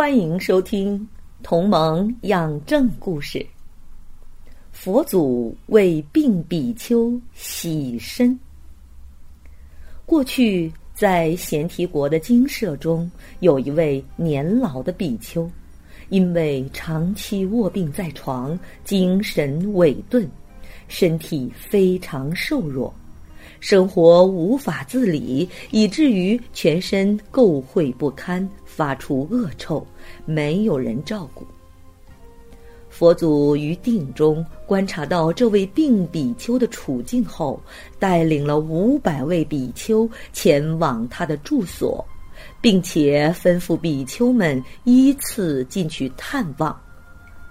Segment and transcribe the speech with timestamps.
[0.00, 0.98] 欢迎收听
[1.42, 3.38] 《同盟养正故事》。
[4.72, 8.40] 佛祖为病比丘洗身。
[10.06, 15.46] 过去在贤提国的精舍中，有一位年老的比丘，
[16.08, 20.26] 因为长期卧病在床，精神萎顿，
[20.88, 22.90] 身体非常瘦弱，
[23.60, 28.48] 生活无法自理，以至于全身垢秽不堪。
[28.64, 29.86] 发出恶臭，
[30.24, 31.46] 没有人照顾。
[32.88, 37.60] 佛祖于定中观察到这位病比丘的处境后，
[37.98, 42.02] 带领了五百位比丘前往他的住所，
[42.58, 46.74] 并且吩咐比丘们依次进去探望，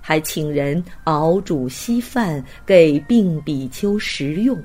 [0.00, 4.58] 还请人熬煮稀饭给病比丘食用。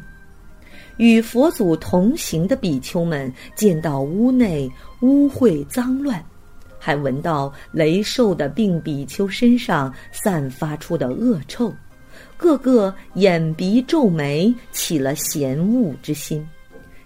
[1.04, 6.24] 与佛祖同行的比丘们见到屋内污秽脏乱。
[6.80, 11.74] 还闻到雷兽的病比丘身上散发出的恶臭，
[12.38, 16.46] 个个眼鼻皱眉，起了嫌恶之心，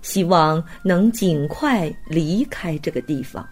[0.03, 3.47] 希望能尽快离开这个地方。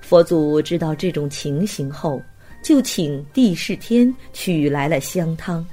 [0.00, 2.20] 佛祖知道这种情形后，
[2.64, 5.64] 就请帝释天取来了香汤，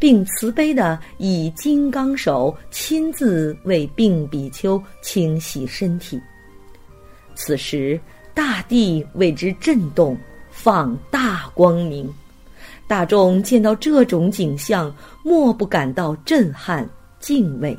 [0.00, 6.20] 并慈悲的以金刚手亲自为病比丘清洗身体。
[7.34, 8.00] 此时，
[8.34, 10.16] 大地为之震动，
[10.50, 12.12] 放大光明。
[12.88, 14.92] 大众见到这种景象，
[15.22, 16.88] 莫不感到震撼、
[17.20, 17.78] 敬畏。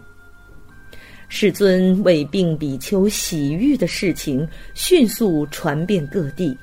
[1.27, 6.57] 世尊为病比丘洗浴的事情迅速传遍各地，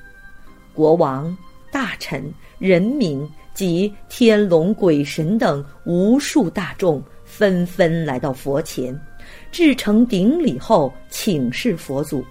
[0.73, 1.35] 国王、
[1.71, 2.23] 大臣、
[2.59, 3.27] 人民
[3.59, 8.97] 及天龙鬼神等无数大众纷纷来到佛前，
[9.51, 12.23] 至诚顶礼后请示佛祖。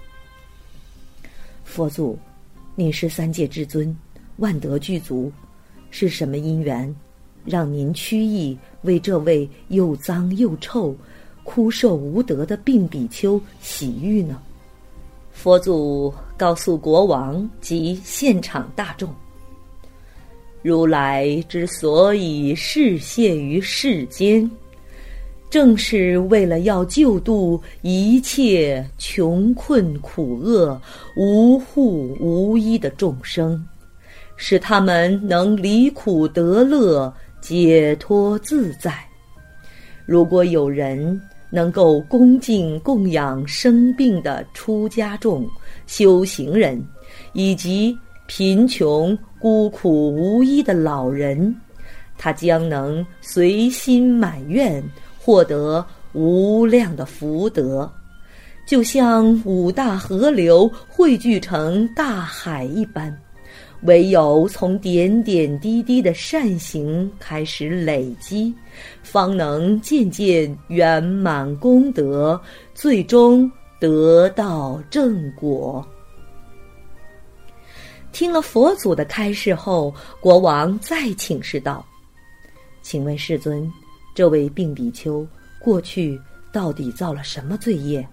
[1.64, 2.18] 佛祖，
[2.74, 3.94] 你是三界至尊，
[4.38, 5.30] 万德具足，
[5.90, 6.96] 是什么因缘，
[7.44, 10.96] 让您屈意为这位又脏又臭、
[11.44, 14.40] 枯瘦无德的病比丘洗浴呢？
[15.30, 19.14] 佛祖告诉国王及现场大众：
[20.62, 24.50] 如来之所以示现于世间。
[25.50, 30.78] 正是为了要救度一切穷困苦厄、
[31.16, 33.66] 无户无依的众生，
[34.36, 37.10] 使他们能离苦得乐、
[37.40, 38.92] 解脱自在。
[40.04, 41.18] 如果有人
[41.48, 45.48] 能够恭敬供养生病的出家众、
[45.86, 46.86] 修行人，
[47.32, 47.96] 以及
[48.28, 51.52] 贫穷孤苦无依的老人，
[52.16, 54.80] 他将能随心满愿。
[55.20, 55.84] 获得
[56.14, 57.90] 无量的福德，
[58.66, 63.14] 就像五大河流汇聚成大海一般。
[63.82, 68.54] 唯有从点点滴滴的善行开始累积，
[69.02, 72.40] 方能渐渐圆满功德，
[72.74, 75.86] 最终得到正果。
[78.12, 81.84] 听了佛祖的开示后，国王再请示道
[82.82, 83.70] ：“请问世尊。”
[84.14, 85.24] 这位病比丘
[85.60, 86.20] 过去
[86.52, 88.06] 到底造了什么罪业？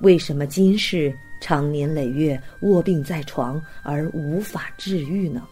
[0.00, 5.46] 为什么今世长年累月卧病在床而无法治愈呢？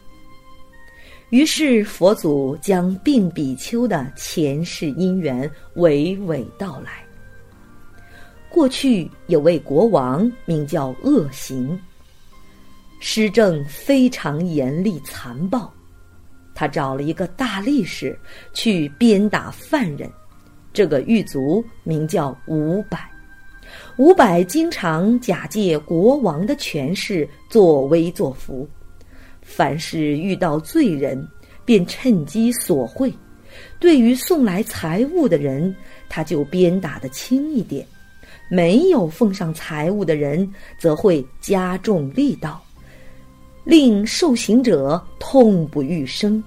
[1.31, 7.05] 于是佛祖将病比丘的前世因缘娓娓道来。
[8.50, 11.79] 过去有位国王名叫恶行，
[13.06, 15.71] 施政非常严厉残暴。
[16.55, 18.19] 他找了一个大力士
[18.55, 20.11] 去鞭打犯人，
[20.73, 22.99] 这个狱卒名叫伍佰。
[23.99, 28.67] 伍佰经常假借国王的权势作威作福，
[29.43, 31.29] 凡是遇到罪人，
[31.62, 33.11] 便趁机索贿；
[33.79, 35.77] 对于送来财物的人，
[36.09, 37.85] 他就鞭打的轻一点；
[38.49, 42.65] 没有奉上财物的人，则会加重力道。
[43.64, 46.43] 令受刑者痛不欲生，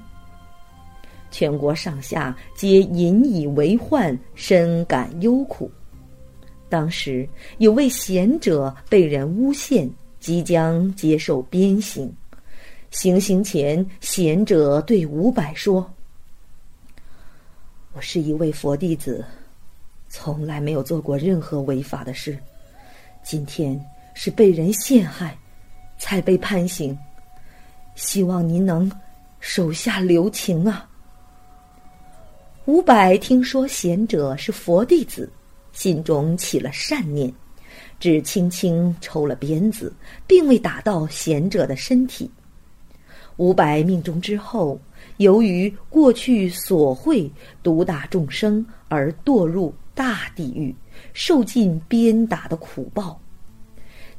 [1.31, 5.69] 全国上下皆引以为患，深感忧苦。
[6.69, 7.27] 当时
[7.57, 12.13] 有位贤者被人诬陷，即将接受鞭刑。
[12.91, 15.91] 行刑前，贤者对伍佰说
[17.93, 19.25] ：“我是一位佛弟子，
[20.07, 22.37] 从来没有做过任何违法的事。
[23.23, 23.79] 今天
[24.13, 25.37] 是被人陷害，
[25.97, 26.97] 才被判刑。
[27.97, 28.89] 希望您能
[29.39, 30.88] 手下留情啊！”
[32.65, 35.29] 五百听说贤者是佛弟子，
[35.73, 37.33] 心中起了善念，
[37.99, 39.91] 只轻轻抽了鞭子，
[40.27, 42.29] 并未打到贤者的身体。
[43.38, 44.79] 五百命中之后，
[45.17, 47.31] 由于过去所会
[47.63, 50.75] 毒打众生而堕入大地狱，
[51.13, 53.19] 受尽鞭打的苦报。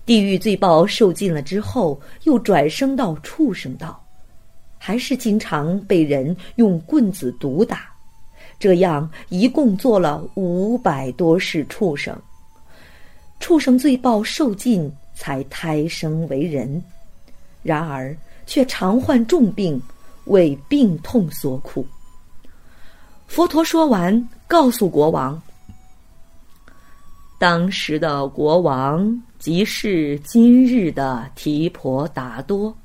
[0.08, 4.02] 地狱罪报受尽了之后，又转生到畜生道，
[4.78, 7.90] 还是经常被人用棍子毒打。
[8.58, 12.18] 这样一共做了五百多世畜生。
[13.38, 16.82] 畜生罪报受尽，才胎生为人。
[17.62, 18.16] 然而。
[18.50, 19.78] 却常患重病，
[20.24, 21.86] 为病痛所苦。
[23.26, 25.38] 佛陀说完，告诉国王
[27.38, 32.76] ：“当时的国王即是今日的提婆达多，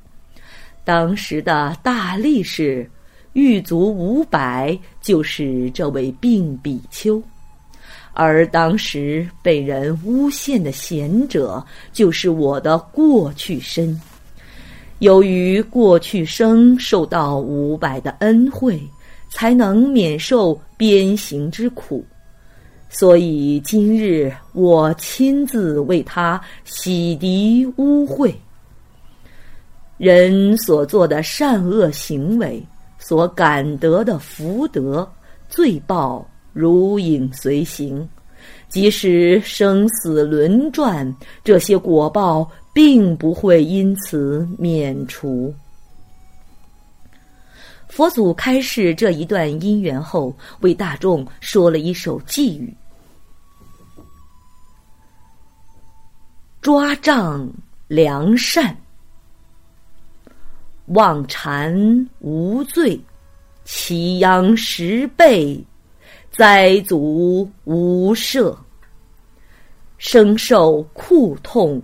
[0.84, 2.90] 当时的大力士
[3.34, 7.22] 狱卒五百就是这位病比丘，
[8.14, 14.00] 而当时被人诬陷的贤者就是我的过去身。”
[15.00, 18.82] 由于过去生受到五百的恩惠，
[19.30, 22.06] 才能免受鞭刑之苦，
[22.94, 28.34] 所以今日我亲自为他洗涤污秽。
[29.98, 32.66] 人所做的善恶行为，
[32.98, 35.12] 所感得的福德，
[35.50, 38.08] 罪报如影随形，
[38.70, 41.14] 即使生死轮转，
[41.44, 42.50] 这些果报。
[42.76, 45.54] 并不会因此免除。
[47.88, 52.76] 佛祖开示这一段因缘后，为大众说了一首寄语
[56.64, 57.46] ：“抓杖
[57.90, 58.74] 良善，
[60.86, 62.98] 妄禅无罪，
[63.66, 65.62] 其殃十倍，
[66.32, 68.56] 灾足无赦，
[69.98, 71.82] 生受酷痛。”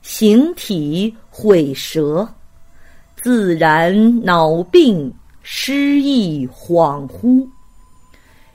[0.00, 2.26] 形体毁折，
[3.16, 5.12] 自然脑病，
[5.42, 7.44] 失忆恍惚。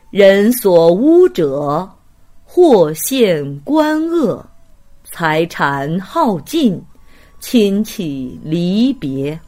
[0.09, 1.91] 人所污者，
[2.45, 4.43] 或现官恶，
[5.15, 6.83] 财产耗尽，
[7.39, 9.39] 亲戚离别，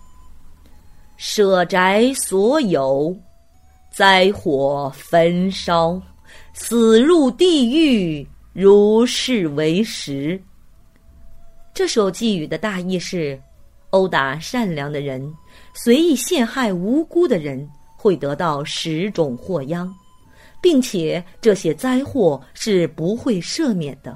[1.18, 3.12] 舍宅所有，
[3.92, 6.00] 灾火焚烧，
[6.54, 10.40] 死入地狱，如是为实。
[11.74, 13.42] 这首寄语的大意是：
[13.90, 15.34] 殴打善良的人，
[15.74, 17.68] 随意陷害无辜的人，
[17.98, 19.92] 会得到十种祸殃，
[20.62, 24.16] 并且这些灾祸是不会赦免的。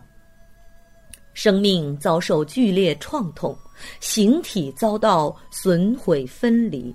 [1.41, 3.57] 生命遭受剧烈创痛，
[4.01, 6.93] 形体遭到损毁分离，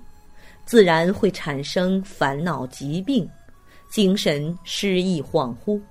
[0.65, 3.27] 自然会产生烦恼疾病，
[3.89, 5.81] 精神失意恍惚，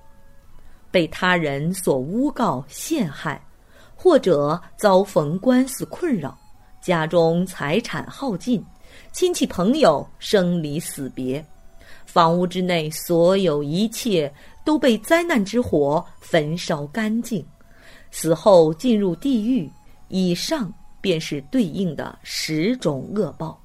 [0.89, 3.45] 被他人所诬告陷害。
[3.93, 6.37] 或者遭逢官司困扰，
[6.81, 8.63] 家中财产耗尽，
[9.11, 11.45] 亲戚朋友生离死别，
[12.05, 14.33] 房屋之内所有一切
[14.63, 17.45] 都被灾难之火焚烧干净，
[18.17, 19.69] 死后进入地狱。
[20.07, 23.61] 以上便是对应的十种恶报。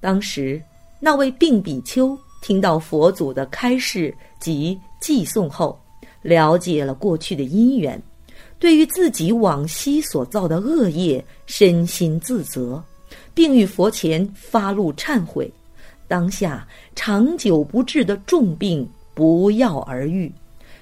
[0.00, 0.62] 当时
[0.98, 5.78] 那位病比丘听到佛祖的开示及寄送后，
[6.22, 8.00] 了解了过去的因缘。
[8.58, 12.82] 对于自己往昔所造的恶业，身心自责，
[13.34, 15.52] 并于佛前发怒忏悔，
[16.08, 20.32] 当下长久不治的重病不药而愈，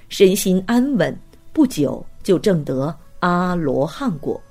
[0.09, 1.17] 身心安稳，
[1.53, 4.41] 不久就证得阿罗汉果。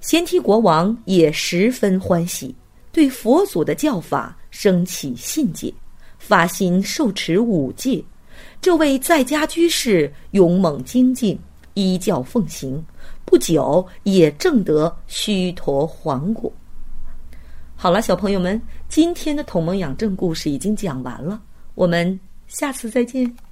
[0.00, 2.54] 贤提国王也十分欢喜，
[2.92, 5.72] 对佛祖的教法升起信解，
[6.18, 8.04] 发心受持五戒。
[8.60, 11.38] 这位在家居士勇猛精进，
[11.74, 12.84] 依教奉行，
[13.24, 16.52] 不久也证得须陀洹果。
[17.74, 21.40] 好了，小朋友们，今天的同盟养正故事已经讲完了，
[21.74, 23.45] 我们下次再见。